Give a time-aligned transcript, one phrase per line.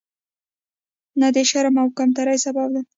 [1.19, 2.71] نه د شرم او کمترۍ سبب.